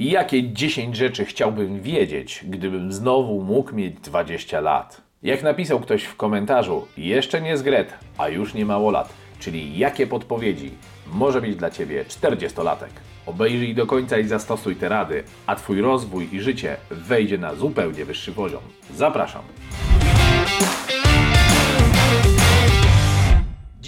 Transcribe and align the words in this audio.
Jakie 0.00 0.52
10 0.52 0.96
rzeczy 0.96 1.24
chciałbym 1.24 1.82
wiedzieć, 1.82 2.44
gdybym 2.48 2.92
znowu 2.92 3.42
mógł 3.42 3.74
mieć 3.74 3.94
20 3.94 4.60
lat? 4.60 5.00
Jak 5.22 5.42
napisał 5.42 5.80
ktoś 5.80 6.04
w 6.04 6.16
komentarzu, 6.16 6.86
jeszcze 6.96 7.40
nie 7.40 7.56
zgret, 7.56 7.94
a 8.18 8.28
już 8.28 8.54
nie 8.54 8.66
mało 8.66 8.90
lat, 8.90 9.12
czyli 9.40 9.78
jakie 9.78 10.06
podpowiedzi 10.06 10.70
może 11.12 11.42
mieć 11.42 11.56
dla 11.56 11.70
Ciebie 11.70 12.04
40-latek? 12.04 12.90
Obejrzyj 13.26 13.74
do 13.74 13.86
końca 13.86 14.18
i 14.18 14.24
zastosuj 14.24 14.76
te 14.76 14.88
rady, 14.88 15.24
a 15.46 15.56
Twój 15.56 15.80
rozwój 15.80 16.28
i 16.32 16.40
życie 16.40 16.76
wejdzie 16.90 17.38
na 17.38 17.54
zupełnie 17.54 18.04
wyższy 18.04 18.32
poziom. 18.32 18.62
Zapraszam. 18.94 19.42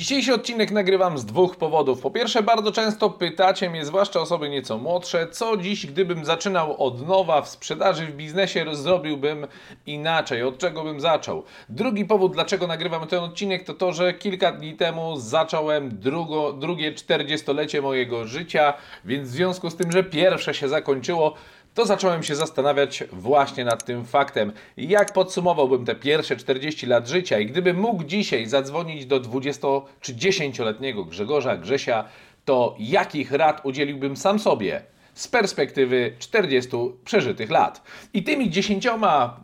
Dzisiejszy 0.03 0.34
odcinek 0.34 0.71
nagrywam 0.71 1.18
z 1.18 1.25
dwóch 1.25 1.57
powodów. 1.57 2.00
Po 2.00 2.11
pierwsze, 2.11 2.43
bardzo 2.43 2.73
często 2.73 3.11
pytacie 3.11 3.71
mnie, 3.71 3.85
zwłaszcza 3.85 4.21
osoby 4.21 4.48
nieco 4.48 4.79
młodsze, 4.79 5.27
co 5.27 5.57
dziś, 5.57 5.86
gdybym 5.86 6.25
zaczynał 6.25 6.86
od 6.86 7.09
nowa 7.09 7.43
w 7.43 7.48
sprzedaży, 7.48 8.07
w 8.07 8.17
biznesie, 8.17 8.64
zrobiłbym 8.72 9.46
inaczej, 9.86 10.43
od 10.43 10.58
czego 10.58 10.85
bym 10.85 11.00
zaczął. 11.00 11.43
Drugi 11.68 12.04
powód, 12.04 12.32
dlaczego 12.32 12.67
nagrywam 12.67 13.07
ten 13.07 13.18
odcinek, 13.25 13.64
to 13.64 13.75
to, 13.75 13.93
że 13.93 14.14
kilka 14.14 14.53
dni 14.53 14.77
temu 14.77 15.17
zacząłem 15.17 15.99
drugo, 15.99 16.53
drugie 16.53 16.93
40-lecie 16.93 17.82
mojego 17.82 18.27
życia, 18.27 18.75
więc 19.05 19.29
w 19.29 19.32
związku 19.32 19.71
z 19.71 19.77
tym, 19.77 19.93
że 19.93 20.05
pierwsze 20.05 20.55
się 20.55 20.69
zakończyło, 20.69 21.35
to 21.75 21.86
zacząłem 21.86 22.22
się 22.22 22.35
zastanawiać 22.35 23.04
właśnie 23.12 23.64
nad 23.64 23.85
tym 23.85 24.04
faktem, 24.04 24.53
jak 24.76 25.13
podsumowałbym 25.13 25.85
te 25.85 25.94
pierwsze 25.94 26.36
40 26.36 26.86
lat 26.86 27.08
życia 27.08 27.39
i 27.39 27.46
gdybym 27.46 27.80
mógł 27.80 28.04
dzisiaj 28.04 28.46
zadzwonić 28.46 29.07
do 29.07 29.21
20 29.21 29.68
czy 30.00 30.14
10-letniego 30.14 31.04
Grzegorza 31.04 31.57
Grzesia, 31.57 32.05
to 32.44 32.77
jakich 32.78 33.33
rad 33.33 33.61
udzieliłbym 33.64 34.16
sam 34.16 34.39
sobie 34.39 34.83
z 35.14 35.28
perspektywy 35.28 36.12
40 36.19 36.70
przeżytych 37.05 37.50
lat. 37.50 37.83
I 38.14 38.22
tymi 38.22 38.50
10 38.50 38.89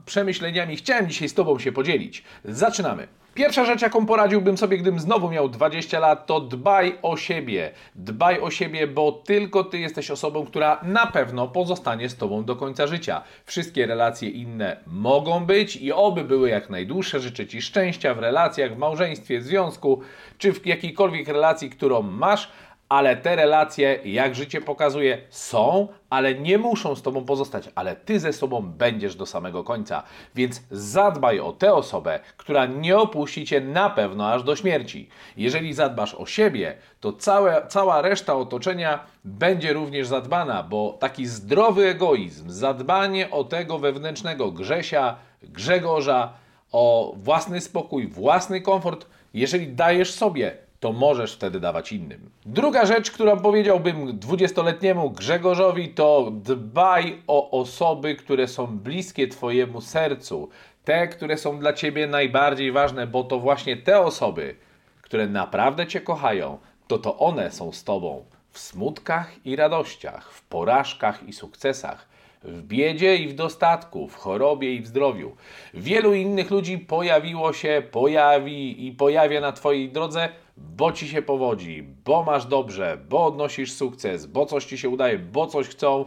przemyśleniami 0.07 0.77
chciałem 0.77 1.09
dzisiaj 1.09 1.29
z 1.29 1.35
Tobą 1.35 1.59
się 1.59 1.73
podzielić. 1.73 2.25
Zaczynamy. 2.45 3.09
Pierwsza 3.39 3.65
rzecz, 3.65 3.83
jaką 3.83 4.07
poradziłbym 4.07 4.59
sobie, 4.59 4.79
gdybym 4.79 5.01
znowu 5.01 5.31
miał 5.31 5.49
20 5.49 5.99
lat, 5.99 6.27
to 6.27 6.41
dbaj 6.41 6.99
o 7.03 7.17
siebie. 7.17 7.71
Dbaj 7.95 8.41
o 8.41 8.51
siebie, 8.51 8.87
bo 8.87 9.13
tylko 9.13 9.65
ty 9.65 9.79
jesteś 9.79 10.11
osobą, 10.11 10.47
która 10.47 10.81
na 10.83 11.07
pewno 11.07 11.49
pozostanie 11.49 12.09
z 12.09 12.17
tobą 12.17 12.45
do 12.45 12.57
końca 12.57 12.87
życia. 12.87 13.23
Wszystkie 13.45 13.87
relacje 13.87 14.31
inne 14.31 14.77
mogą 14.87 15.45
być 15.45 15.77
i 15.77 15.93
oby 15.93 16.25
były 16.25 16.49
jak 16.49 16.71
najdłuższe. 16.71 17.21
Życzę 17.21 17.47
ci 17.47 17.63
szczęścia 17.63 18.15
w 18.15 18.19
relacjach, 18.19 18.75
w 18.75 18.79
małżeństwie, 18.79 19.41
w 19.41 19.45
związku, 19.45 20.01
czy 20.39 20.53
w 20.53 20.67
jakiejkolwiek 20.67 21.29
relacji, 21.29 21.71
którą 21.71 22.03
masz 22.03 22.49
ale 22.89 23.17
te 23.17 23.37
relacje, 23.37 23.99
jak 24.05 24.35
życie 24.35 24.61
pokazuje, 24.61 25.19
są, 25.31 25.89
ale 26.11 26.35
nie 26.35 26.59
muszą 26.59 26.97
z 26.97 27.03
Tobą 27.03 27.25
pozostać, 27.25 27.71
ale 27.75 27.97
Ty 27.97 28.21
ze 28.21 28.33
sobą 28.33 28.63
będziesz 28.63 29.17
do 29.17 29.27
samego 29.27 29.65
końca. 29.65 30.03
Więc 30.35 30.63
zadbaj 30.71 31.41
o 31.41 31.53
tę 31.53 31.75
osobę, 31.75 32.21
która 32.37 32.67
nie 32.67 32.99
opuści 32.99 33.47
Cię 33.47 33.61
na 33.61 33.91
pewno 33.91 34.33
aż 34.33 34.43
do 34.43 34.57
śmierci. 34.57 35.09
Jeżeli 35.37 35.75
zadbasz 35.75 36.15
o 36.15 36.27
siebie, 36.27 36.77
to 37.01 37.13
całe, 37.13 37.67
cała 37.69 38.03
reszta 38.03 38.35
otoczenia 38.35 39.01
będzie 39.25 39.73
również 39.73 40.07
zadbana, 40.07 40.63
bo 40.63 40.97
taki 41.01 41.27
zdrowy 41.27 41.87
egoizm, 41.87 42.51
zadbanie 42.51 43.31
o 43.31 43.45
tego 43.45 43.79
wewnętrznego 43.79 44.53
Grzesia, 44.53 45.17
Grzegorza, 45.43 46.33
o 46.73 47.15
własny 47.17 47.61
spokój, 47.61 48.07
własny 48.07 48.61
komfort, 48.61 49.07
jeżeli 49.35 49.69
dajesz 49.69 50.15
sobie 50.15 50.68
to 50.81 50.93
możesz 50.93 51.35
wtedy 51.35 51.61
dawać 51.61 51.93
innym. 51.93 52.31
Druga 52.47 52.87
rzecz, 52.87 53.11
którą 53.11 53.41
powiedziałbym 53.41 54.19
dwudziestoletniemu 54.19 55.11
Grzegorzowi, 55.11 55.89
to 55.89 56.31
dbaj 56.35 57.23
o 57.27 57.61
osoby, 57.61 58.15
które 58.15 58.49
są 58.49 58.67
bliskie 58.67 59.29
Twojemu 59.29 59.81
sercu. 59.81 60.49
Te, 60.85 61.09
które 61.09 61.37
są 61.37 61.59
dla 61.59 61.73
Ciebie 61.73 62.07
najbardziej 62.07 62.73
ważne, 62.73 63.07
bo 63.07 63.25
to 63.25 63.39
właśnie 63.39 63.77
te 63.77 64.01
osoby, 64.01 64.57
które 65.03 65.27
naprawdę 65.27 65.87
Cię 65.87 66.01
kochają, 66.01 66.59
to 66.87 66.99
to 66.99 67.19
one 67.19 67.51
są 67.51 67.73
z 67.73 67.85
Tobą 67.85 68.25
w 68.51 68.59
smutkach 68.59 69.47
i 69.47 69.57
radościach, 69.57 70.33
w 70.33 70.43
porażkach 70.43 71.29
i 71.29 71.33
sukcesach 71.33 72.08
w 72.43 72.63
biedzie 72.63 73.17
i 73.17 73.29
w 73.29 73.35
dostatku, 73.35 74.09
w 74.09 74.15
chorobie 74.15 74.75
i 74.75 74.81
w 74.81 74.87
zdrowiu. 74.87 75.37
Wielu 75.75 76.15
innych 76.15 76.51
ludzi 76.51 76.79
pojawiło 76.79 77.53
się, 77.53 77.83
pojawi 77.91 78.87
i 78.87 78.93
pojawia 78.93 79.41
na 79.41 79.53
Twojej 79.53 79.89
drodze, 79.89 80.29
bo 80.57 80.93
Ci 80.93 81.09
się 81.09 81.23
powodzi, 81.23 81.83
bo 82.05 82.23
masz 82.23 82.47
dobrze, 82.47 82.99
bo 83.09 83.27
odnosisz 83.27 83.73
sukces, 83.73 84.27
bo 84.27 84.47
coś 84.47 84.65
Ci 84.65 84.79
się 84.79 84.89
udaje, 84.89 85.19
bo 85.19 85.47
coś 85.47 85.69
chcą. 85.69 86.05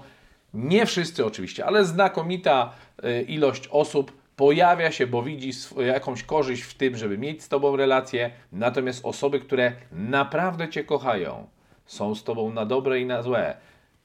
Nie 0.54 0.86
wszyscy 0.86 1.26
oczywiście, 1.26 1.66
ale 1.66 1.86
znakomita 1.86 2.74
y, 3.04 3.22
ilość 3.22 3.68
osób 3.68 4.12
pojawia 4.36 4.92
się, 4.92 5.08
bo 5.08 5.24
widzi 5.24 5.52
jakąś 5.86 6.24
korzyść 6.24 6.64
w 6.64 6.74
tym, 6.74 6.98
żeby 6.98 7.18
mieć 7.18 7.44
z 7.44 7.50
Tobą 7.50 7.76
relację. 7.76 8.32
Natomiast 8.52 9.06
osoby, 9.06 9.40
które 9.40 9.72
naprawdę 9.92 10.70
Cię 10.70 10.84
kochają, 10.84 11.48
są 11.86 12.16
z 12.16 12.24
Tobą 12.24 12.54
na 12.54 12.66
dobre 12.66 13.00
i 13.00 13.06
na 13.06 13.22
złe, 13.22 13.58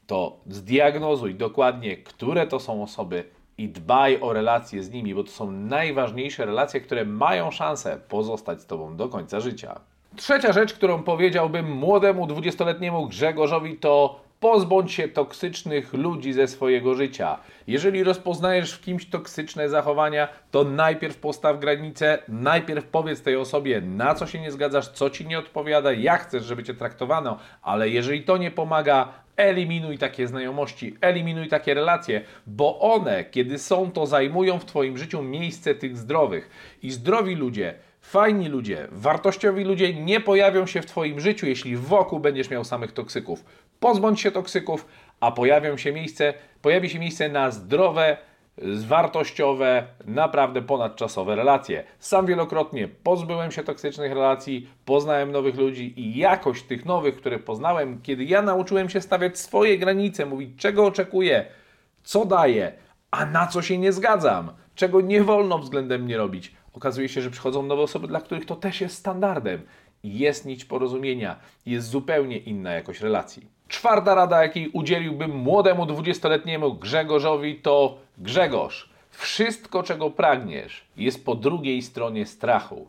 to 0.06 0.37
zdiagnozuj 0.47 1.34
dokładnie, 1.34 1.97
które 1.97 2.47
to 2.47 2.61
są 2.61 2.83
osoby 2.83 3.25
i 3.59 3.69
dbaj 3.69 4.21
o 4.21 4.33
relacje 4.33 4.83
z 4.83 4.91
nimi, 4.91 5.15
bo 5.15 5.25
to 5.25 5.31
są 5.31 5.50
najważniejsze 5.50 6.47
relacje, 6.47 6.81
które 6.81 7.05
mają 7.05 7.50
szansę 7.50 8.00
pozostać 8.09 8.61
z 8.61 8.67
Tobą 8.67 8.97
do 8.97 9.09
końca 9.09 9.41
życia. 9.41 9.81
Trzecia 10.17 10.53
rzecz, 10.53 10.75
którą 10.75 11.03
powiedziałbym 11.03 11.72
młodemu 11.72 12.27
dwudziestoletniemu 12.27 13.09
Grzegorzowi, 13.09 13.77
to 13.77 14.21
pozbądź 14.41 14.92
się 14.92 15.08
toksycznych 15.08 15.92
ludzi 15.92 16.32
ze 16.32 16.48
swojego 16.48 16.94
życia. 16.94 17.38
Jeżeli 17.66 18.04
rozpoznajesz 18.04 18.72
w 18.72 18.80
kimś 18.80 19.06
toksyczne 19.06 19.69
zachowania, 19.69 20.28
to 20.50 20.64
najpierw 20.64 21.16
postaw 21.16 21.60
granice, 21.60 22.19
najpierw 22.28 22.86
powiedz 22.86 23.22
tej 23.22 23.36
osobie, 23.36 23.80
na 23.80 24.14
co 24.14 24.26
się 24.26 24.41
nie 24.41 24.52
zgadzasz, 24.52 24.88
co 24.88 25.10
ci 25.10 25.26
nie 25.26 25.38
odpowiada, 25.38 25.92
jak 25.92 26.22
chcesz, 26.22 26.44
żeby 26.44 26.62
cię 26.62 26.75
traktowano, 26.75 27.38
ale 27.62 27.88
jeżeli 27.88 28.22
to 28.22 28.36
nie 28.36 28.50
pomaga, 28.50 29.12
eliminuj 29.36 29.98
takie 29.98 30.26
znajomości, 30.26 30.96
eliminuj 31.00 31.48
takie 31.48 31.75
relacje, 31.75 32.22
bo 32.46 32.80
one, 32.80 33.25
kiedy 33.25 33.58
są, 33.58 33.91
to 33.91 34.06
zajmują 34.06 34.58
w 34.58 34.64
Twoim 34.64 34.98
życiu 34.98 35.22
miejsce 35.22 35.75
tych 35.75 35.96
zdrowych. 35.96 36.50
I 36.82 36.91
zdrowi 36.91 37.34
ludzie 37.34 37.75
Fajni 38.06 38.48
ludzie, 38.48 38.88
wartościowi 38.92 39.64
ludzie 39.64 39.94
nie 39.94 40.20
pojawią 40.20 40.66
się 40.66 40.82
w 40.82 40.86
Twoim 40.86 41.20
życiu, 41.20 41.46
jeśli 41.46 41.76
wokół 41.76 42.20
będziesz 42.20 42.50
miał 42.50 42.64
samych 42.64 42.92
toksyków. 42.92 43.44
Pozbądź 43.86 44.20
się 44.20 44.30
toksyków, 44.30 44.86
a 45.20 45.32
pojawią 45.32 45.76
się 45.76 45.92
miejsce, 45.92 46.34
pojawi 46.62 46.91
się 46.91 46.98
miejsce 46.98 47.28
na 47.28 47.50
zdrowe, 47.50 48.16
wartościowe, 48.86 49.86
naprawdę 50.06 50.62
ponadczasowe 50.62 51.36
relacje. 51.36 51.84
Sam 51.98 52.26
wielokrotnie 52.26 52.88
pozbyłem 52.88 53.52
się 53.52 53.64
toksycznych 53.64 54.12
relacji, 54.12 54.69
poznałem 54.84 55.32
nowych 55.32 55.56
ludzi 55.56 56.00
i 56.00 56.19
jakość 56.19 56.62
tych 56.62 56.84
nowych, 56.84 57.16
które 57.16 57.38
poznałem, 57.38 58.00
kiedy 58.02 58.25
ja 58.25 58.42
nauczyłem 58.42 58.88
się 58.91 59.00
stawiać 59.00 59.38
swoje 59.38 59.78
granice, 59.78 60.26
mówić 60.26 60.50
czego 60.56 60.86
oczekuję, 60.86 61.46
co 62.02 62.25
daję, 62.25 62.72
a 63.10 63.26
na 63.26 63.46
co 63.46 63.62
się 63.62 63.78
nie 63.78 63.92
zgadzam, 63.92 64.52
czego 64.75 65.00
nie 65.00 65.22
wolno 65.22 65.58
względem 65.58 66.02
mnie 66.02 66.16
robić 66.16 66.52
okazuje 66.76 67.08
się, 67.08 67.22
że 67.22 67.30
przychodzą 67.30 67.62
nowe 67.62 67.82
osoby, 67.82 68.08
dla 68.08 68.20
których 68.20 68.46
to 68.46 68.56
też 68.56 68.80
jest 68.80 68.96
standardem. 68.96 69.62
Jest 70.04 70.46
nić 70.46 70.64
porozumienia, 70.64 71.36
jest 71.66 71.88
zupełnie 71.88 72.38
inna 72.38 72.72
jakość 72.72 73.00
relacji. 73.00 73.56
Czwarta 73.69 74.15
rada, 74.15 74.43
jakiej 74.43 74.69
udzieliłbym 74.69 75.37
młodemu 75.37 75.87
dwudziestoletniemu 75.87 76.75
Grzegorzowi, 76.75 77.54
to 77.54 77.99
Grzegorz, 78.19 78.88
wszystko 79.10 79.82
czego 79.82 80.10
pragniesz 80.10 80.84
jest 80.97 81.25
po 81.25 81.34
drugiej 81.34 81.82
stronie 81.82 82.26
strachu. 82.26 82.88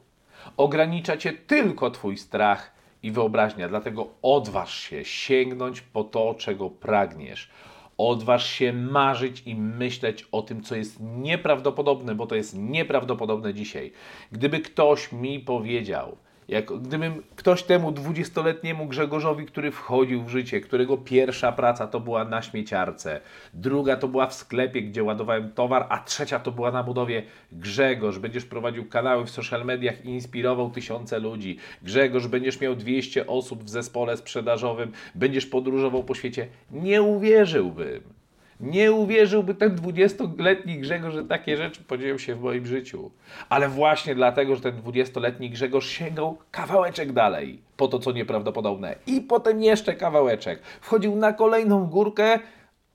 Ogranicza 0.57 1.17
cię 1.17 1.33
tylko 1.33 1.91
twój 1.91 2.17
strach 2.17 2.71
i 3.03 3.11
wyobraźnia, 3.11 3.69
dlatego 3.69 4.07
odważ 4.21 4.79
się 4.79 5.05
sięgnąć 5.05 5.81
po 5.81 6.03
to, 6.03 6.35
czego 6.37 6.69
pragniesz. 6.69 7.49
Odważ 7.97 8.49
się 8.49 8.73
marzyć 8.73 9.43
i 9.45 9.55
myśleć 9.55 10.27
o 10.31 10.41
tym, 10.41 10.63
co 10.63 10.75
jest 10.75 10.97
nieprawdopodobne, 10.99 12.15
bo 12.15 12.27
to 12.27 12.35
jest 12.35 12.55
nieprawdopodobne 12.57 13.53
dzisiaj. 13.53 13.91
Gdyby 14.31 14.59
ktoś 14.59 15.11
mi 15.11 15.39
powiedział, 15.39 16.17
jak 16.47 16.65
gdybym 16.65 17.23
ktoś 17.35 17.63
temu 17.63 17.91
dwudziestoletniemu 17.91 18.85
Grzegorzowi, 18.85 19.45
który 19.45 19.71
wchodził 19.71 20.23
w 20.23 20.29
życie, 20.29 20.61
którego 20.61 20.97
pierwsza 20.97 21.51
praca 21.51 21.87
to 21.87 21.99
była 21.99 22.25
na 22.25 22.41
śmieciarce, 22.41 23.21
druga 23.53 23.97
to 23.97 24.07
była 24.07 24.27
w 24.27 24.33
sklepie, 24.33 24.81
gdzie 24.81 25.03
ładowałem 25.03 25.51
towar, 25.51 25.85
a 25.89 25.99
trzecia 25.99 26.39
to 26.39 26.51
była 26.51 26.71
na 26.71 26.83
budowie 26.83 27.23
Grzegorz, 27.51 28.19
będziesz 28.19 28.45
prowadził 28.45 28.85
kanały 28.85 29.25
w 29.25 29.29
social 29.29 29.65
mediach 29.65 30.05
i 30.05 30.09
inspirował 30.09 30.69
tysiące 30.69 31.19
ludzi. 31.19 31.57
Grzegorz, 31.81 32.27
będziesz 32.27 32.61
miał 32.61 32.75
200 32.75 33.27
osób 33.27 33.63
w 33.63 33.69
zespole 33.69 34.17
sprzedażowym, 34.17 34.91
będziesz 35.15 35.45
podróżował 35.45 36.03
po 36.03 36.15
świecie. 36.15 36.47
Nie 36.71 37.01
uwierzyłbym. 37.01 38.17
Nie 38.59 38.91
uwierzyłby 38.91 39.55
ten 39.55 39.75
20-letni 39.75 40.79
Grzegorz, 40.79 41.13
że 41.13 41.23
takie 41.23 41.57
rzeczy 41.57 41.83
podzieją 41.83 42.17
się 42.17 42.35
w 42.35 42.41
moim 42.41 42.65
życiu. 42.65 43.11
Ale 43.49 43.69
właśnie 43.69 44.15
dlatego, 44.15 44.55
że 44.55 44.61
ten 44.61 44.81
20-letni 44.81 45.49
Grzegorz 45.49 45.89
sięgał 45.89 46.37
kawałeczek 46.51 47.11
dalej 47.11 47.61
po 47.77 47.87
to, 47.87 47.99
co 47.99 48.11
nieprawdopodobne. 48.11 48.95
I 49.07 49.21
potem 49.21 49.63
jeszcze 49.63 49.93
kawałeczek. 49.93 50.61
Wchodził 50.81 51.15
na 51.15 51.33
kolejną 51.33 51.85
górkę, 51.85 52.39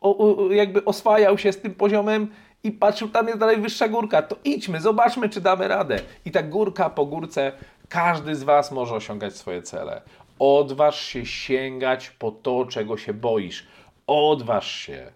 o, 0.00 0.47
o, 0.47 0.53
jakby 0.53 0.85
oswajał 0.85 1.38
się 1.38 1.53
z 1.53 1.61
tym 1.61 1.75
poziomem 1.75 2.29
i 2.65 2.73
patrzył, 2.73 3.08
tam 3.08 3.26
jest 3.26 3.38
dalej 3.38 3.56
wyższa 3.56 3.88
górka, 3.88 4.23
to 4.23 4.37
idźmy, 4.44 4.81
zobaczmy, 4.81 5.29
czy 5.29 5.41
damy 5.41 5.69
radę. 5.69 5.99
I 6.25 6.31
tak 6.31 6.50
górka 6.50 6.91
po 6.91 7.06
górce, 7.06 7.53
każdy 7.88 8.35
z 8.35 8.43
Was 8.43 8.73
może 8.73 8.94
osiągać 8.94 9.37
swoje 9.37 9.62
cele. 9.62 10.03
Odważ 10.38 11.00
się 11.00 11.26
sięgać 11.26 12.11
po 12.11 12.31
to, 12.31 12.67
czego 12.67 12.97
się 12.97 13.15
boisz. 13.15 13.67
Odważ 14.06 14.70
się 14.70 15.12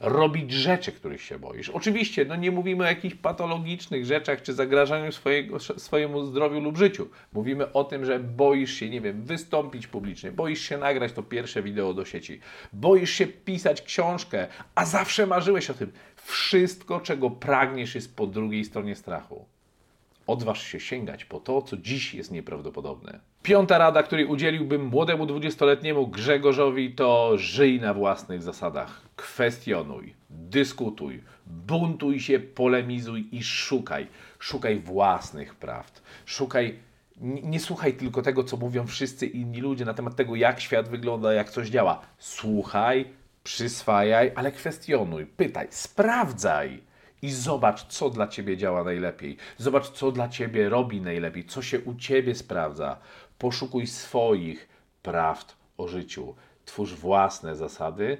robić 0.00 0.52
rzeczy, 0.52 0.92
których 0.92 1.22
się 1.22 1.38
boisz. 1.38 1.70
Oczywiście, 1.70 2.24
no 2.24 2.36
nie 2.36 2.50
mówimy 2.50 2.84
o 2.84 2.86
jakichś 2.86 3.14
patologicznych 3.14 4.04
rzeczach 4.04 4.42
czy 4.42 4.52
zagrażaniu 4.52 5.12
swojego, 5.12 5.58
swojemu 5.60 6.24
zdrowiu 6.24 6.60
lub 6.60 6.76
życiu. 6.76 7.08
Mówimy 7.32 7.72
o 7.72 7.84
tym, 7.84 8.04
że 8.04 8.18
boisz 8.20 8.74
się, 8.74 8.90
nie 8.90 9.00
wiem, 9.00 9.22
wystąpić 9.22 9.86
publicznie, 9.86 10.32
boisz 10.32 10.60
się 10.60 10.78
nagrać 10.78 11.12
to 11.12 11.22
pierwsze 11.22 11.62
wideo 11.62 11.94
do 11.94 12.04
sieci, 12.04 12.40
boisz 12.72 13.10
się 13.10 13.26
pisać 13.26 13.82
książkę, 13.82 14.46
a 14.74 14.84
zawsze 14.84 15.26
marzyłeś 15.26 15.70
o 15.70 15.74
tym. 15.74 15.92
Wszystko, 16.16 17.00
czego 17.00 17.30
pragniesz, 17.30 17.94
jest 17.94 18.16
po 18.16 18.26
drugiej 18.26 18.64
stronie 18.64 18.94
strachu 18.94 19.57
odważ 20.28 20.62
się 20.62 20.80
sięgać 20.80 21.24
po 21.24 21.40
to, 21.40 21.62
co 21.62 21.76
dziś 21.76 22.14
jest 22.14 22.30
nieprawdopodobne. 22.30 23.20
Piąta 23.42 23.78
rada, 23.78 24.02
której 24.02 24.26
udzieliłbym 24.26 24.86
młodemu 24.86 25.26
dwudziestoletniemu 25.26 26.06
Grzegorzowi, 26.06 26.94
to 26.94 27.32
żyj 27.38 27.80
na 27.80 27.94
własnych 27.94 28.42
zasadach. 28.42 29.02
Kwestionuj, 29.16 30.14
dyskutuj, 30.30 31.22
buntuj 31.46 32.20
się, 32.20 32.40
polemizuj 32.40 33.28
i 33.32 33.42
szukaj. 33.42 34.06
Szukaj 34.38 34.78
własnych 34.78 35.54
prawd. 35.54 36.02
Szukaj 36.26 36.78
nie, 37.20 37.60
słuchaj 37.60 37.94
tylko 37.94 38.22
tego, 38.22 38.44
co 38.44 38.56
mówią 38.56 38.86
wszyscy 38.86 39.26
inni 39.26 39.60
ludzie 39.60 39.84
na 39.84 39.94
temat 39.94 40.16
tego, 40.16 40.36
jak 40.36 40.60
świat 40.60 40.88
wygląda, 40.88 41.32
jak 41.32 41.50
coś 41.50 41.68
działa. 41.68 42.00
Słuchaj, 42.18 43.04
przyswajaj, 43.44 44.32
ale 44.34 44.52
kwestionuj, 44.52 45.26
pytaj, 45.26 45.66
sprawdzaj 45.70 46.87
i 47.22 47.30
zobacz, 47.30 47.86
co 47.86 48.10
dla 48.10 48.28
ciebie 48.28 48.56
działa 48.56 48.84
najlepiej. 48.84 49.36
Zobacz, 49.58 49.90
co 49.90 50.12
dla 50.12 50.28
ciebie 50.28 50.68
robi 50.68 51.00
najlepiej, 51.00 51.44
co 51.44 51.62
się 51.62 51.80
u 51.80 51.94
ciebie 51.94 52.34
sprawdza. 52.34 52.98
Poszukuj 53.38 53.86
swoich 53.86 54.68
prawd 55.02 55.56
o 55.78 55.88
życiu. 55.88 56.34
Twórz 56.64 56.94
własne 56.94 57.56
zasady 57.56 58.18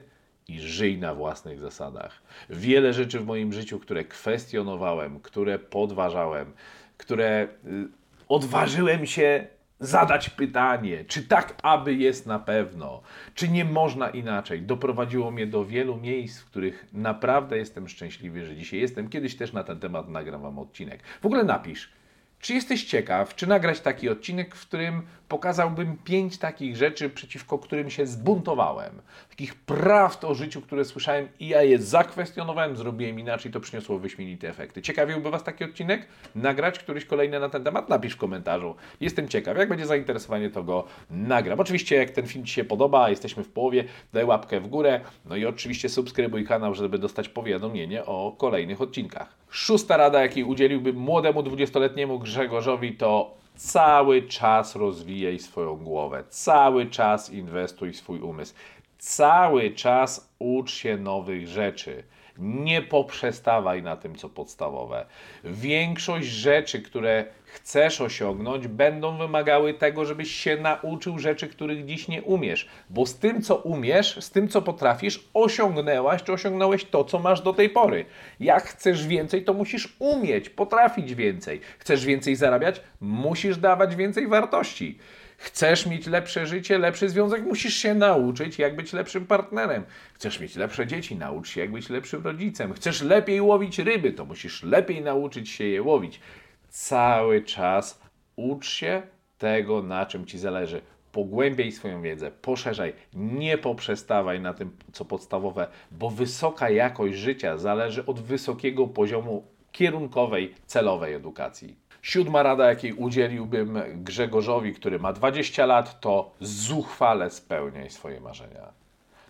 i 0.48 0.60
żyj 0.60 0.98
na 0.98 1.14
własnych 1.14 1.60
zasadach. 1.60 2.22
Wiele 2.50 2.92
rzeczy 2.92 3.20
w 3.20 3.26
moim 3.26 3.52
życiu, 3.52 3.78
które 3.78 4.04
kwestionowałem, 4.04 5.20
które 5.20 5.58
podważałem, 5.58 6.52
które 6.96 7.48
y, 7.64 7.88
odważyłem 8.28 9.06
się 9.06 9.46
zadać 9.80 10.30
pytanie, 10.30 11.04
czy 11.04 11.22
tak 11.22 11.54
aby 11.62 11.94
jest 11.94 12.26
na 12.26 12.38
pewno, 12.38 13.02
czy 13.34 13.48
nie 13.48 13.64
można 13.64 14.10
inaczej, 14.10 14.62
doprowadziło 14.62 15.30
mnie 15.30 15.46
do 15.46 15.64
wielu 15.64 15.96
miejsc, 15.96 16.40
w 16.40 16.46
których 16.46 16.86
naprawdę 16.92 17.58
jestem 17.58 17.88
szczęśliwy, 17.88 18.46
że 18.46 18.56
dzisiaj 18.56 18.80
jestem. 18.80 19.08
Kiedyś 19.08 19.36
też 19.36 19.52
na 19.52 19.64
ten 19.64 19.80
temat 19.80 20.08
nagram 20.08 20.42
Wam 20.42 20.58
odcinek. 20.58 21.02
W 21.02 21.26
ogóle 21.26 21.44
napisz, 21.44 21.92
czy 22.40 22.54
jesteś 22.54 22.84
ciekaw, 22.84 23.34
czy 23.34 23.46
nagrać 23.46 23.80
taki 23.80 24.08
odcinek, 24.08 24.54
w 24.54 24.66
którym 24.66 25.02
pokazałbym 25.28 25.96
pięć 26.04 26.38
takich 26.38 26.76
rzeczy, 26.76 27.10
przeciwko 27.10 27.58
którym 27.58 27.90
się 27.90 28.06
zbuntowałem? 28.06 29.00
Takich 29.30 29.54
prawd 29.54 30.24
o 30.24 30.34
życiu, 30.34 30.60
które 30.60 30.84
słyszałem 30.84 31.28
i 31.40 31.48
ja 31.48 31.62
je 31.62 31.78
zakwestionowałem, 31.78 32.76
zrobiłem 32.76 33.20
inaczej, 33.20 33.52
to 33.52 33.60
przyniosło 33.60 33.98
wyśmienite 33.98 34.48
efekty. 34.48 34.82
Ciekawiłby 34.82 35.30
Was 35.30 35.44
taki 35.44 35.64
odcinek? 35.64 36.06
Nagrać 36.34 36.78
któryś 36.78 37.04
kolejny 37.04 37.40
na 37.40 37.48
ten 37.48 37.64
temat? 37.64 37.88
Napisz 37.88 38.12
w 38.12 38.16
komentarzu. 38.16 38.74
Jestem 39.00 39.28
ciekaw. 39.28 39.56
Jak 39.56 39.68
będzie 39.68 39.86
zainteresowanie, 39.86 40.50
to 40.50 40.62
go 40.62 40.84
nagram. 41.10 41.60
Oczywiście, 41.60 41.96
jak 41.96 42.10
ten 42.10 42.26
film 42.26 42.44
Ci 42.44 42.54
się 42.54 42.64
podoba, 42.64 43.10
jesteśmy 43.10 43.44
w 43.44 43.48
połowie, 43.48 43.84
daj 44.12 44.24
łapkę 44.24 44.60
w 44.60 44.66
górę. 44.66 45.00
No 45.24 45.36
i 45.36 45.46
oczywiście 45.46 45.88
subskrybuj 45.88 46.44
kanał, 46.44 46.74
żeby 46.74 46.98
dostać 46.98 47.28
powiadomienie 47.28 48.04
o 48.04 48.34
kolejnych 48.38 48.80
odcinkach. 48.80 49.34
Szósta 49.50 49.96
rada, 49.96 50.22
jakiej 50.22 50.44
udzieliłbym 50.44 50.96
młodemu 50.96 51.42
20-letniemu 51.42 52.18
Grzegorzowi, 52.18 52.96
to 52.96 53.38
cały 53.58 54.22
czas 54.22 54.76
rozwijaj 54.76 55.38
swoją 55.38 55.76
głowę, 55.76 56.24
cały 56.28 56.86
czas 56.86 57.30
inwestuj 57.30 57.94
swój 57.94 58.20
umysł, 58.20 58.54
cały 58.98 59.70
czas 59.70 60.34
ucz 60.38 60.70
się 60.70 60.96
nowych 60.96 61.48
rzeczy. 61.48 62.04
Nie 62.38 62.82
poprzestawaj 62.82 63.82
na 63.82 63.96
tym, 63.96 64.16
co 64.16 64.28
podstawowe. 64.28 65.06
Większość 65.44 66.26
rzeczy, 66.26 66.82
które 66.82 67.24
chcesz 67.44 68.00
osiągnąć, 68.00 68.68
będą 68.68 69.18
wymagały 69.18 69.74
tego, 69.74 70.04
żebyś 70.04 70.30
się 70.30 70.56
nauczył 70.56 71.18
rzeczy, 71.18 71.48
których 71.48 71.84
dziś 71.84 72.08
nie 72.08 72.22
umiesz. 72.22 72.68
Bo 72.90 73.06
z 73.06 73.18
tym, 73.18 73.42
co 73.42 73.56
umiesz, 73.56 74.24
z 74.24 74.30
tym, 74.30 74.48
co 74.48 74.62
potrafisz, 74.62 75.28
osiągnęłaś 75.34 76.22
czy 76.22 76.32
osiągnąłeś 76.32 76.84
to, 76.84 77.04
co 77.04 77.18
masz 77.18 77.40
do 77.40 77.52
tej 77.52 77.70
pory. 77.70 78.04
Jak 78.40 78.62
chcesz 78.62 79.06
więcej, 79.06 79.44
to 79.44 79.54
musisz 79.54 79.96
umieć, 79.98 80.50
potrafić 80.50 81.14
więcej. 81.14 81.60
Chcesz 81.78 82.04
więcej 82.06 82.36
zarabiać, 82.36 82.80
musisz 83.00 83.56
dawać 83.56 83.96
więcej 83.96 84.28
wartości. 84.28 84.98
Chcesz 85.40 85.86
mieć 85.86 86.06
lepsze 86.06 86.46
życie, 86.46 86.78
lepszy 86.78 87.08
związek, 87.08 87.42
musisz 87.42 87.74
się 87.74 87.94
nauczyć, 87.94 88.58
jak 88.58 88.76
być 88.76 88.92
lepszym 88.92 89.26
partnerem. 89.26 89.84
Chcesz 90.14 90.40
mieć 90.40 90.56
lepsze 90.56 90.86
dzieci, 90.86 91.16
naucz 91.16 91.48
się, 91.48 91.60
jak 91.60 91.72
być 91.72 91.88
lepszym 91.88 92.24
rodzicem. 92.24 92.72
Chcesz 92.72 93.02
lepiej 93.02 93.40
łowić 93.40 93.78
ryby, 93.78 94.12
to 94.12 94.24
musisz 94.24 94.62
lepiej 94.62 95.02
nauczyć 95.02 95.50
się 95.50 95.64
je 95.64 95.82
łowić. 95.82 96.20
Cały 96.68 97.42
czas 97.42 98.00
ucz 98.36 98.68
się 98.68 99.02
tego, 99.38 99.82
na 99.82 100.06
czym 100.06 100.26
ci 100.26 100.38
zależy. 100.38 100.80
Pogłębiaj 101.12 101.72
swoją 101.72 102.02
wiedzę, 102.02 102.30
poszerzaj, 102.30 102.92
nie 103.14 103.58
poprzestawaj 103.58 104.40
na 104.40 104.54
tym, 104.54 104.76
co 104.92 105.04
podstawowe, 105.04 105.68
bo 105.90 106.10
wysoka 106.10 106.70
jakość 106.70 107.18
życia 107.18 107.58
zależy 107.58 108.06
od 108.06 108.20
wysokiego 108.20 108.86
poziomu 108.86 109.44
kierunkowej, 109.72 110.54
celowej 110.66 111.14
edukacji. 111.14 111.76
Siódma 112.08 112.42
rada, 112.42 112.68
jakiej 112.68 112.92
udzieliłbym 112.92 113.78
Grzegorzowi, 113.94 114.74
który 114.74 114.98
ma 114.98 115.12
20 115.12 115.66
lat, 115.66 116.00
to 116.00 116.30
zuchwale 116.40 117.30
spełniaj 117.30 117.90
swoje 117.90 118.20
marzenia. 118.20 118.72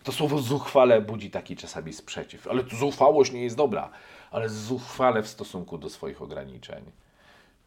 To 0.04 0.12
słowo 0.12 0.38
zuchwale 0.38 1.00
budzi 1.00 1.30
taki 1.30 1.56
czasami 1.56 1.92
sprzeciw, 1.92 2.48
ale 2.48 2.62
zuchwałość 2.78 3.32
nie 3.32 3.42
jest 3.42 3.56
dobra, 3.56 3.90
ale 4.30 4.48
zuchwale 4.48 5.22
w 5.22 5.28
stosunku 5.28 5.78
do 5.78 5.90
swoich 5.90 6.22
ograniczeń. 6.22 6.84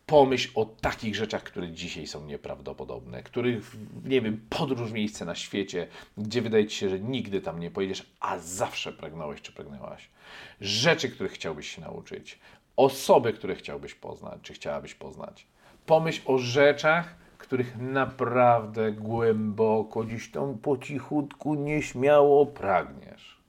Pomyśl 0.06 0.52
o 0.56 0.66
takich 0.66 1.16
rzeczach, 1.16 1.44
które 1.44 1.72
dzisiaj 1.72 2.08
są 2.08 2.26
nieprawdopodobne, 2.26 3.24
których, 3.24 3.72
nie 4.06 4.22
wiem, 4.22 4.46
podróż 4.50 4.92
miejsce 4.92 5.26
na 5.26 5.36
świecie, 5.36 5.88
gdzie 6.18 6.42
wydaje 6.42 6.68
ci 6.68 6.78
się, 6.78 6.90
że 6.90 7.00
nigdy 7.00 7.42
tam 7.42 7.60
nie 7.60 7.72
pojedziesz, 7.72 8.06
a 8.20 8.40
zawsze 8.40 8.94
pragnąłeś 8.94 9.42
czy 9.42 9.52
pragnęłaś. 9.52 10.10
Rzeczy, 10.62 11.10
których 11.10 11.32
chciałbyś 11.32 11.76
się 11.76 11.82
nauczyć 11.82 12.40
osoby, 12.78 13.34
które 13.34 13.56
chciałbyś 13.56 13.96
poznać, 13.96 14.40
czy 14.42 14.54
chciałabyś 14.54 14.96
poznać. 14.96 15.48
Pomyśl 15.86 16.22
o 16.26 16.38
rzeczach, 16.38 17.16
których 17.38 17.78
naprawdę 17.78 18.92
głęboko, 18.92 20.06
dziś 20.06 20.32
tam 20.32 20.58
po 20.58 20.78
cichutku, 20.78 21.56
nieśmiało 21.56 22.46
pragniesz. 22.46 23.42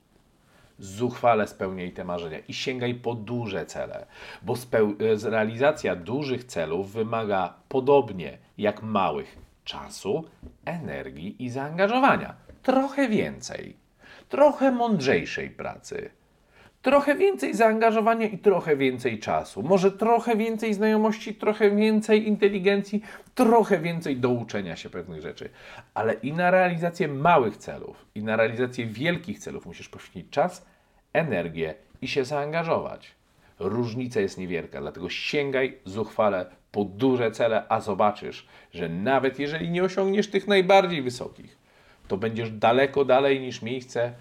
Zuchwale 0.79 1.47
spełniaj 1.47 1.91
te 1.91 2.03
marzenia 2.03 2.39
i 2.39 2.53
sięgaj 2.53 2.95
po 2.95 3.15
duże 3.15 3.65
cele, 3.65 4.05
bo 4.41 4.53
realizacja 5.23 5.95
dużych 5.95 6.43
celów 6.43 6.91
wymaga 6.91 7.53
podobnie 7.69 8.37
jak 8.57 8.81
małych 8.81 9.37
czasu, 9.63 10.23
energii 10.65 11.43
i 11.43 11.49
zaangażowania. 11.49 12.35
Trochę 12.63 13.09
więcej, 13.09 13.77
trochę 14.29 14.71
mądrzejszej 14.71 15.49
pracy 15.49 16.09
trochę 16.83 17.15
więcej 17.15 17.53
zaangażowania 17.53 18.27
i 18.27 18.37
trochę 18.37 18.77
więcej 18.77 19.19
czasu. 19.19 19.63
Może 19.63 19.91
trochę 19.91 20.35
więcej 20.35 20.73
znajomości, 20.73 21.35
trochę 21.35 21.71
więcej 21.71 22.27
inteligencji, 22.27 23.01
trochę 23.35 23.79
więcej 23.79 24.17
douczenia 24.17 24.75
się 24.75 24.89
pewnych 24.89 25.21
rzeczy. 25.21 25.49
Ale 25.93 26.13
i 26.13 26.33
na 26.33 26.51
realizację 26.51 27.07
małych 27.07 27.57
celów, 27.57 28.05
i 28.15 28.23
na 28.23 28.35
realizację 28.35 28.85
wielkich 28.85 29.39
celów 29.39 29.65
musisz 29.65 29.89
poświęcić 29.89 30.33
czas, 30.33 30.65
energię 31.13 31.73
i 32.01 32.07
się 32.07 32.25
zaangażować. 32.25 33.11
Różnica 33.59 34.19
jest 34.19 34.37
niewielka, 34.37 34.81
dlatego 34.81 35.09
sięgaj 35.09 35.77
zuchwale 35.85 36.45
po 36.71 36.83
duże 36.83 37.31
cele, 37.31 37.63
a 37.69 37.81
zobaczysz, 37.81 38.47
że 38.73 38.89
nawet 38.89 39.39
jeżeli 39.39 39.69
nie 39.69 39.83
osiągniesz 39.83 40.29
tych 40.29 40.47
najbardziej 40.47 41.01
wysokich, 41.01 41.57
to 42.07 42.17
będziesz 42.17 42.51
daleko 42.51 43.05
dalej 43.05 43.39
niż 43.39 43.61
miejsce, 43.61 44.13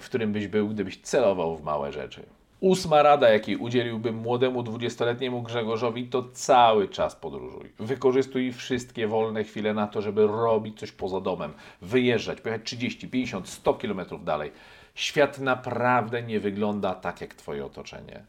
w 0.00 0.04
którym 0.04 0.32
byś 0.32 0.48
był, 0.48 0.68
gdybyś 0.68 1.00
celował 1.00 1.56
w 1.56 1.62
małe 1.62 1.92
rzeczy. 1.92 2.22
Ósma 2.60 3.02
rada, 3.02 3.30
jakiej 3.30 3.56
udzieliłbym 3.56 4.14
młodemu 4.16 4.62
20-letniemu 4.62 5.42
Grzegorzowi, 5.42 6.08
to 6.08 6.24
cały 6.32 6.88
czas 6.88 7.16
podróżuj. 7.16 7.72
Wykorzystuj 7.78 8.52
wszystkie 8.52 9.08
wolne 9.08 9.44
chwile 9.44 9.74
na 9.74 9.86
to, 9.86 10.02
żeby 10.02 10.26
robić 10.26 10.78
coś 10.78 10.92
poza 10.92 11.20
domem, 11.20 11.52
wyjeżdżać, 11.82 12.40
pojechać 12.40 12.66
30, 12.66 13.08
50, 13.08 13.48
100 13.48 13.74
kilometrów 13.74 14.24
dalej. 14.24 14.52
Świat 14.94 15.38
naprawdę 15.38 16.22
nie 16.22 16.40
wygląda 16.40 16.94
tak 16.94 17.20
jak 17.20 17.34
Twoje 17.34 17.64
otoczenie. 17.64 18.24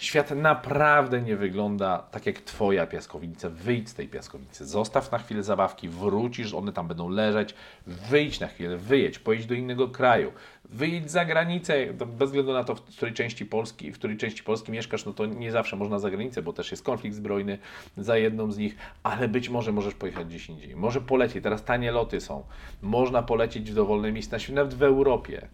Świat 0.00 0.30
naprawdę 0.30 1.22
nie 1.22 1.36
wygląda 1.36 1.98
tak 1.98 2.26
jak 2.26 2.40
Twoja 2.40 2.86
piaskownica. 2.86 3.50
Wyjdź 3.50 3.88
z 3.88 3.94
tej 3.94 4.08
piaskownicy, 4.08 4.66
zostaw 4.66 5.12
na 5.12 5.18
chwilę 5.18 5.42
zabawki, 5.42 5.88
wrócisz, 5.88 6.54
one 6.54 6.72
tam 6.72 6.88
będą 6.88 7.08
leżeć. 7.08 7.54
Wyjdź 7.86 8.40
na 8.40 8.46
chwilę, 8.46 8.76
wyjedź, 8.76 9.18
pojedź 9.18 9.46
do 9.46 9.54
innego 9.54 9.88
kraju, 9.88 10.32
wyjedź 10.64 11.10
za 11.10 11.24
granicę. 11.24 11.86
Bez 11.92 12.28
względu 12.28 12.52
na 12.52 12.64
to, 12.64 12.74
w 12.74 12.82
której 12.82 13.14
części 13.14 13.46
Polski, 13.46 13.92
w 13.92 13.94
której 13.94 14.16
części 14.16 14.42
Polski 14.42 14.72
mieszkasz, 14.72 15.04
no 15.04 15.12
to 15.12 15.26
nie 15.26 15.52
zawsze 15.52 15.76
można 15.76 15.98
za 15.98 16.10
granicę, 16.10 16.42
bo 16.42 16.52
też 16.52 16.70
jest 16.70 16.82
konflikt 16.82 17.16
zbrojny 17.16 17.58
za 17.96 18.16
jedną 18.16 18.52
z 18.52 18.58
nich, 18.58 18.76
ale 19.02 19.28
być 19.28 19.48
może 19.48 19.72
możesz 19.72 19.94
pojechać 19.94 20.26
gdzieś 20.26 20.48
indziej. 20.48 20.76
Może 20.76 21.00
polecieć, 21.00 21.42
teraz 21.42 21.64
tanie 21.64 21.92
loty 21.92 22.20
są. 22.20 22.44
Można 22.82 23.22
polecieć 23.22 23.70
w 23.70 23.74
dowolne 23.74 24.12
miejsca, 24.12 24.36
nawet 24.52 24.74
w 24.74 24.82
Europie 24.82 25.48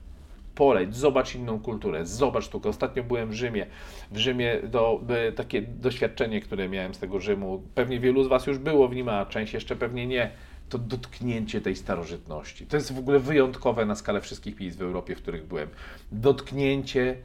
poleć, 0.57 0.97
zobacz 0.97 1.35
inną 1.35 1.61
kulturę, 1.61 2.07
zobacz 2.07 2.45
sztukę. 2.45 2.69
Ostatnio 2.69 3.05
byłem 3.05 3.31
w 3.31 3.35
Rzymie. 3.35 3.67
W 4.11 4.17
Rzymie 4.17 4.61
to 4.73 5.01
takie 5.37 5.63
doświadczenie, 5.63 6.41
które 6.41 6.69
miałem 6.69 6.95
z 6.95 6.99
tego 6.99 7.21
Rzymu, 7.21 7.63
pewnie 7.75 8.01
wielu 8.01 8.25
z 8.25 8.27
Was 8.27 8.47
już 8.47 8.59
było 8.59 8.89
w 8.89 8.95
nim, 8.95 9.09
a 9.09 9.27
część 9.27 9.55
jeszcze 9.55 9.77
pewnie 9.77 10.07
nie, 10.07 10.31
to 10.69 10.79
dotknięcie 10.79 11.61
tej 11.61 11.77
starożytności. 11.77 12.67
To 12.67 12.77
jest 12.77 12.93
w 12.93 12.99
ogóle 12.99 13.19
wyjątkowe 13.19 13.87
na 13.87 13.95
skalę 13.95 14.21
wszystkich 14.21 14.61
miejsc 14.61 14.79
w 14.79 14.83
Europie, 14.83 15.15
w 15.17 15.23
których 15.23 15.47
byłem. 15.47 15.69
Dotknięcie, 16.13 17.17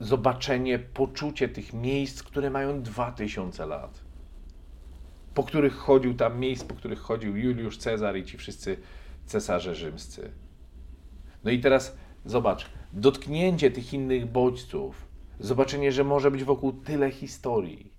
zobaczenie, 0.00 0.78
poczucie 0.78 1.48
tych 1.48 1.72
miejsc, 1.72 2.22
które 2.22 2.50
mają 2.50 2.82
2000 2.82 3.66
lat. 3.66 4.00
Po 5.34 5.42
których 5.42 5.74
chodził 5.74 6.14
tam 6.14 6.40
miejsc, 6.40 6.64
po 6.64 6.74
których 6.74 6.98
chodził 6.98 7.36
Juliusz 7.36 7.78
Cezar 7.78 8.16
i 8.16 8.24
ci 8.24 8.38
wszyscy 8.38 8.76
cesarze 9.26 9.74
rzymscy. 9.74 10.30
No 11.44 11.50
i 11.50 11.60
teraz 11.60 11.96
Zobacz, 12.24 12.66
dotknięcie 12.92 13.70
tych 13.70 13.94
innych 13.94 14.26
bodźców, 14.26 15.06
zobaczenie, 15.40 15.92
że 15.92 16.04
może 16.04 16.30
być 16.30 16.44
wokół 16.44 16.72
tyle 16.72 17.10
historii, 17.10 17.92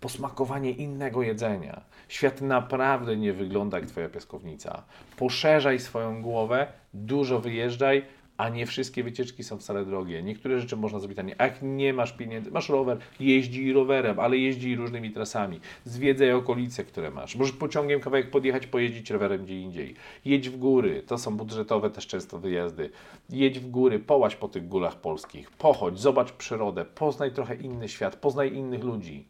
posmakowanie 0.00 0.70
innego 0.70 1.22
jedzenia. 1.22 1.80
Świat 2.08 2.40
naprawdę 2.40 3.16
nie 3.16 3.32
wygląda 3.32 3.78
jak 3.78 3.88
Twoja 3.88 4.08
piaskownica. 4.08 4.82
Poszerzaj 5.16 5.78
swoją 5.80 6.22
głowę, 6.22 6.66
dużo 6.94 7.40
wyjeżdżaj, 7.40 8.04
a 8.40 8.48
nie 8.48 8.66
wszystkie 8.66 9.04
wycieczki 9.04 9.44
są 9.44 9.58
wcale 9.58 9.84
drogie. 9.84 10.22
Niektóre 10.22 10.60
rzeczy 10.60 10.76
można 10.76 10.98
zrobić 10.98 11.16
taniej. 11.16 11.34
A 11.38 11.44
jak 11.44 11.62
nie 11.62 11.92
masz 11.92 12.12
pieniędzy, 12.12 12.50
masz 12.50 12.68
rower, 12.68 12.98
jeździ 13.20 13.72
rowerem, 13.72 14.20
ale 14.20 14.36
jeździ 14.36 14.76
różnymi 14.76 15.10
trasami. 15.10 15.60
Zwiedzaj 15.84 16.32
okolice, 16.32 16.84
które 16.84 17.10
masz. 17.10 17.36
Możesz 17.36 17.54
pociągiem 17.54 18.00
kawałek 18.00 18.30
podjechać, 18.30 18.66
pojeździć 18.66 19.10
rowerem 19.10 19.44
gdzie 19.44 19.60
indziej. 19.60 19.94
Jedź 20.24 20.48
w 20.48 20.56
góry, 20.58 21.02
to 21.06 21.18
są 21.18 21.36
budżetowe 21.36 21.90
też 21.90 22.06
często 22.06 22.38
wyjazdy. 22.38 22.90
Jedź 23.30 23.58
w 23.58 23.70
góry, 23.70 23.98
połaź 23.98 24.36
po 24.36 24.48
tych 24.48 24.68
górach 24.68 25.00
polskich, 25.00 25.50
pochodź, 25.50 25.98
zobacz 25.98 26.32
przyrodę, 26.32 26.84
poznaj 26.84 27.32
trochę 27.32 27.54
inny 27.54 27.88
świat, 27.88 28.16
poznaj 28.16 28.54
innych 28.54 28.84
ludzi. 28.84 29.24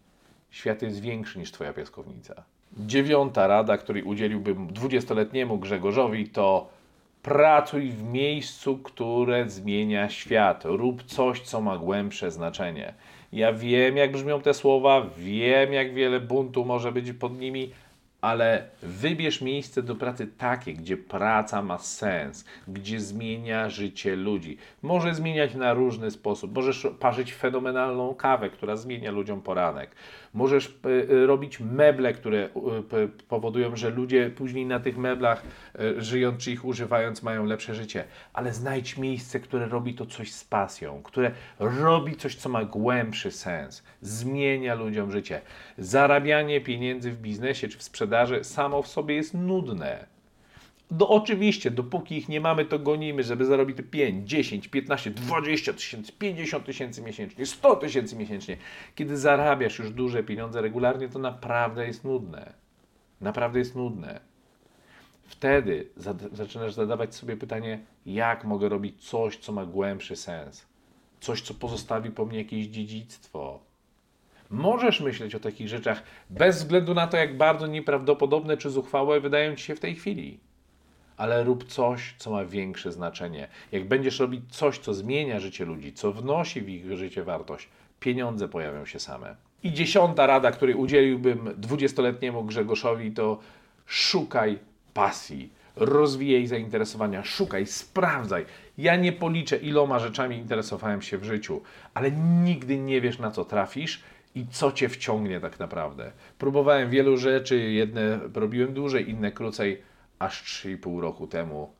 Świat 0.50 0.82
jest 0.82 1.00
większy 1.00 1.38
niż 1.38 1.52
Twoja 1.52 1.72
piaskownica. 1.72 2.44
Dziewiąta 2.78 3.46
rada, 3.46 3.76
której 3.76 4.02
udzieliłbym 4.02 4.66
dwudziestoletniemu 4.66 5.58
Grzegorzowi 5.58 6.28
to 6.28 6.79
Pracuj 7.22 7.90
w 7.90 8.02
miejscu, 8.02 8.78
które 8.78 9.48
zmienia 9.48 10.08
świat. 10.08 10.64
Rób 10.64 11.02
coś, 11.02 11.40
co 11.40 11.60
ma 11.60 11.78
głębsze 11.78 12.30
znaczenie. 12.30 12.94
Ja 13.32 13.52
wiem, 13.52 13.96
jak 13.96 14.12
brzmią 14.12 14.40
te 14.40 14.54
słowa, 14.54 15.06
wiem, 15.18 15.72
jak 15.72 15.94
wiele 15.94 16.20
buntu 16.20 16.64
może 16.64 16.92
być 16.92 17.12
pod 17.12 17.38
nimi, 17.38 17.70
ale 18.20 18.68
wybierz 18.82 19.40
miejsce 19.40 19.82
do 19.82 19.94
pracy 19.94 20.26
takie, 20.38 20.74
gdzie 20.74 20.96
praca 20.96 21.62
ma 21.62 21.78
sens, 21.78 22.44
gdzie 22.68 23.00
zmienia 23.00 23.68
życie 23.68 24.16
ludzi. 24.16 24.58
Może 24.82 25.14
zmieniać 25.14 25.54
na 25.54 25.74
różny 25.74 26.10
sposób. 26.10 26.54
Możesz 26.54 26.86
parzyć 27.00 27.34
fenomenalną 27.34 28.14
kawę, 28.14 28.50
która 28.50 28.76
zmienia 28.76 29.10
ludziom 29.10 29.42
poranek. 29.42 29.90
Możesz 30.34 30.66
y, 30.66 30.88
y, 30.88 31.26
robić 31.26 31.60
meble, 31.60 32.12
które 32.12 32.48
y, 32.92 33.08
powodują, 33.28 33.76
że 33.76 33.90
ludzie 33.90 34.30
później 34.30 34.66
na 34.66 34.80
tych 34.80 34.98
meblach, 34.98 35.42
żyjąc 35.98 36.44
czy 36.44 36.52
ich 36.52 36.64
używając, 36.64 37.22
mają 37.22 37.44
lepsze 37.44 37.74
życie. 37.74 38.04
Ale 38.32 38.52
znajdź 38.52 38.96
miejsce, 38.96 39.40
które 39.40 39.66
robi 39.66 39.94
to 39.94 40.06
coś 40.06 40.32
z 40.32 40.44
pasją, 40.44 41.02
które 41.02 41.30
robi 41.58 42.16
coś, 42.16 42.34
co 42.34 42.48
ma 42.48 42.64
głębszy 42.64 43.30
sens, 43.30 43.82
zmienia 44.00 44.74
ludziom 44.74 45.12
życie. 45.12 45.40
Zarabianie 45.78 46.60
pieniędzy 46.60 47.10
w 47.10 47.20
biznesie 47.20 47.68
czy 47.68 47.78
w 47.78 47.82
sprzedaży 47.82 48.44
samo 48.44 48.82
w 48.82 48.88
sobie 48.88 49.14
jest 49.14 49.34
nudne. 49.34 50.19
No 50.90 51.08
oczywiście, 51.08 51.70
dopóki 51.70 52.16
ich 52.16 52.28
nie 52.28 52.40
mamy, 52.40 52.64
to 52.64 52.78
gonimy, 52.78 53.22
żeby 53.22 53.44
zarobić 53.44 53.78
5, 53.90 54.30
10, 54.30 54.68
15, 54.68 55.10
20 55.10 55.72
tysięcy, 55.72 56.12
50 56.12 56.64
tysięcy 56.64 57.02
miesięcznie, 57.02 57.46
100 57.46 57.76
tysięcy 57.76 58.16
miesięcznie. 58.16 58.56
Kiedy 58.94 59.16
zarabiasz 59.16 59.78
już 59.78 59.90
duże 59.90 60.22
pieniądze 60.24 60.62
regularnie, 60.62 61.08
to 61.08 61.18
naprawdę 61.18 61.86
jest 61.86 62.04
nudne. 62.04 62.52
Naprawdę 63.20 63.58
jest 63.58 63.76
nudne. 63.76 64.20
Wtedy 65.22 65.88
zaczynasz 66.32 66.74
zadawać 66.74 67.14
sobie 67.14 67.36
pytanie, 67.36 67.80
jak 68.06 68.44
mogę 68.44 68.68
robić 68.68 69.10
coś, 69.10 69.36
co 69.36 69.52
ma 69.52 69.66
głębszy 69.66 70.16
sens. 70.16 70.66
Coś, 71.20 71.42
co 71.42 71.54
pozostawi 71.54 72.10
po 72.10 72.26
mnie 72.26 72.38
jakieś 72.38 72.66
dziedzictwo. 72.66 73.60
Możesz 74.50 75.00
myśleć 75.00 75.34
o 75.34 75.40
takich 75.40 75.68
rzeczach 75.68 76.02
bez 76.30 76.58
względu 76.58 76.94
na 76.94 77.06
to, 77.06 77.16
jak 77.16 77.36
bardzo 77.36 77.66
nieprawdopodobne 77.66 78.56
czy 78.56 78.70
zuchwałe 78.70 79.20
wydają 79.20 79.56
ci 79.56 79.64
się 79.64 79.74
w 79.74 79.80
tej 79.80 79.94
chwili 79.94 80.49
ale 81.20 81.44
rób 81.44 81.64
coś, 81.64 82.14
co 82.18 82.30
ma 82.30 82.44
większe 82.44 82.92
znaczenie. 82.92 83.48
Jak 83.72 83.88
będziesz 83.88 84.20
robić 84.20 84.40
coś, 84.50 84.78
co 84.78 84.94
zmienia 84.94 85.40
życie 85.40 85.64
ludzi, 85.64 85.92
co 85.92 86.12
wnosi 86.12 86.60
w 86.60 86.68
ich 86.68 86.96
życie 86.96 87.24
wartość, 87.24 87.68
pieniądze 88.00 88.48
pojawią 88.48 88.86
się 88.86 88.98
same. 88.98 89.36
I 89.62 89.72
dziesiąta 89.72 90.26
rada, 90.26 90.50
której 90.50 90.74
udzieliłbym 90.74 91.50
dwudziestoletniemu 91.56 92.44
Grzegorzowi, 92.44 93.12
to 93.12 93.38
szukaj 93.86 94.58
pasji. 94.94 95.52
Rozwijaj 95.76 96.46
zainteresowania, 96.46 97.24
szukaj, 97.24 97.66
sprawdzaj. 97.66 98.44
Ja 98.78 98.96
nie 98.96 99.12
policzę, 99.12 99.56
iloma 99.56 99.98
rzeczami 99.98 100.36
interesowałem 100.36 101.02
się 101.02 101.18
w 101.18 101.24
życiu, 101.24 101.62
ale 101.94 102.10
nigdy 102.44 102.78
nie 102.78 103.00
wiesz, 103.00 103.18
na 103.18 103.30
co 103.30 103.44
trafisz 103.44 104.02
i 104.34 104.46
co 104.46 104.72
cię 104.72 104.88
wciągnie 104.88 105.40
tak 105.40 105.58
naprawdę. 105.58 106.12
Próbowałem 106.38 106.90
wielu 106.90 107.16
rzeczy, 107.16 107.58
jedne 107.58 108.18
robiłem 108.34 108.74
dłużej, 108.74 109.10
inne 109.10 109.32
krócej 109.32 109.89
aż 110.20 110.44
3,5 110.44 111.00
roku 111.00 111.26
temu 111.26 111.72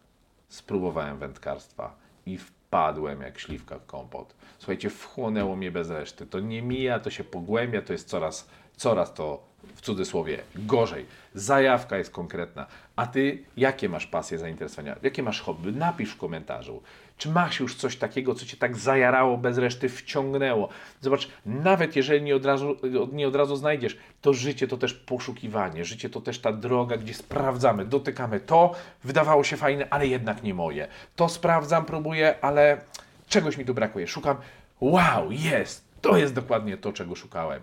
spróbowałem 0.49 1.19
wędkarstwa 1.19 1.97
i 2.27 2.39
wpadłem 2.39 3.21
jak 3.21 3.39
śliwka 3.39 3.79
w 3.79 3.87
kompot. 3.87 4.35
Słuchajcie, 4.59 4.91
wchłonęło 4.91 5.57
mnie 5.57 5.71
bez 5.71 5.91
reszty. 5.91 6.27
To 6.27 6.41
nie 6.41 6.63
mija, 6.63 7.01
to 7.01 7.11
się 7.11 7.25
pogłębia, 7.25 7.83
to 7.83 7.93
jest 7.93 8.09
coraz, 8.09 8.49
coraz 8.81 9.15
to 9.15 9.43
w 9.77 9.81
cudzysłowie 9.81 10.43
gorzej. 10.55 11.07
Zajawka 11.35 11.99
jest 11.99 12.11
konkretna. 12.11 12.67
A 12.97 13.07
ty 13.07 13.45
jakie 13.57 13.89
masz 13.89 14.07
pasje, 14.07 14.39
zainteresowania? 14.39 14.97
Jakie 15.03 15.23
masz 15.23 15.41
hobby? 15.41 15.73
Napisz 15.73 16.13
w 16.13 16.17
komentarzu. 16.17 16.83
Czy 17.17 17.29
masz 17.29 17.61
już 17.61 17.75
coś 17.75 17.97
takiego, 17.97 18.35
co 18.35 18.47
cię 18.47 18.57
tak 18.57 18.77
zajarało, 18.77 19.37
bez 19.37 19.59
reszty 19.59 19.89
wciągnęło? 19.89 20.69
Zobacz, 21.01 21.29
nawet 21.47 21.97
jeżeli 21.97 22.23
nie 22.23 22.37
od 22.37 22.45
razu, 22.45 22.77
nie 23.13 23.29
od 23.29 23.37
razu 23.37 23.57
znajdziesz, 23.57 23.99
to 24.21 24.35
życie 24.35 24.69
to 24.69 24.77
też 24.77 24.95
poszukiwanie. 24.95 25.85
Życie 25.85 26.11
to 26.11 26.21
też 26.21 26.39
ta 26.39 26.53
droga, 26.53 26.97
gdzie 26.97 27.15
sprawdzamy, 27.15 27.85
dotykamy. 27.85 28.41
To 28.41 28.75
wydawało 29.05 29.45
się 29.45 29.57
fajne, 29.57 29.87
ale 29.91 30.07
jednak 30.07 30.43
nie 30.43 30.55
moje. 30.55 30.89
To 31.17 31.29
sprawdzam, 31.29 31.85
próbuję, 31.85 32.35
ale 32.41 32.81
czegoś 33.29 33.57
mi 33.57 33.65
tu 33.65 33.75
brakuje. 33.75 34.09
Szukam, 34.09 34.37
wow, 34.81 35.33
jest! 35.33 35.85
To 36.01 36.17
jest 36.17 36.35
dokładnie 36.35 36.77
to, 36.77 36.93
czego 36.93 37.15
szukałem. 37.15 37.61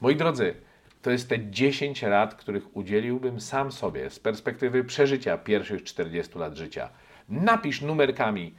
Moi 0.00 0.16
drodzy, 0.16 0.54
to 1.02 1.10
jest 1.10 1.28
te 1.28 1.50
10 1.50 2.02
rad, 2.02 2.34
których 2.34 2.76
udzieliłbym 2.76 3.40
sam 3.40 3.72
sobie 3.72 4.10
z 4.10 4.18
perspektywy 4.18 4.84
przeżycia 4.84 5.38
pierwszych 5.38 5.82
40 5.82 6.38
lat 6.38 6.56
życia. 6.56 6.88
Napisz 7.28 7.82
numerkami, 7.82 8.54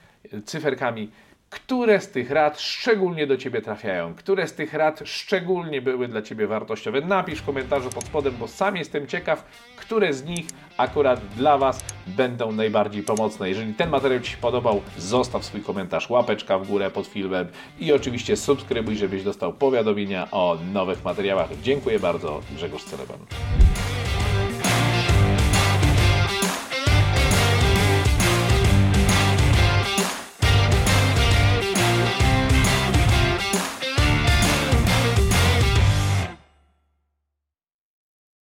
cyferkami, 0.45 1.11
które 1.49 2.01
z 2.01 2.11
tych 2.11 2.31
rad 2.31 2.61
szczególnie 2.61 3.27
do 3.27 3.37
Ciebie 3.37 3.61
trafiają, 3.61 4.15
które 4.15 4.47
z 4.47 4.53
tych 4.53 4.73
rad 4.73 5.01
szczególnie 5.05 5.81
były 5.81 6.07
dla 6.07 6.21
Ciebie 6.21 6.47
wartościowe. 6.47 7.01
Napisz 7.01 7.39
w 7.39 7.45
komentarzu 7.45 7.89
pod 7.89 8.03
spodem, 8.03 8.33
bo 8.39 8.47
sam 8.47 8.75
jestem 8.75 9.07
ciekaw, 9.07 9.45
które 9.75 10.13
z 10.13 10.25
nich 10.25 10.45
akurat 10.77 11.27
dla 11.27 11.57
Was 11.57 11.85
będą 12.07 12.51
najbardziej 12.51 13.03
pomocne. 13.03 13.49
Jeżeli 13.49 13.73
ten 13.73 13.89
materiał 13.89 14.19
Ci 14.19 14.31
się 14.31 14.37
podobał, 14.37 14.81
zostaw 14.97 15.45
swój 15.45 15.61
komentarz, 15.61 16.09
łapeczka 16.09 16.59
w 16.59 16.67
górę 16.67 16.91
pod 16.91 17.07
filmem 17.07 17.47
i 17.79 17.93
oczywiście 17.93 18.37
subskrybuj, 18.37 18.95
żebyś 18.95 19.23
dostał 19.23 19.53
powiadomienia 19.53 20.31
o 20.31 20.57
nowych 20.73 21.03
materiałach. 21.03 21.49
Dziękuję 21.63 21.99
bardzo, 21.99 22.41
Grzegorz 22.55 22.83
Celeban. 22.83 23.17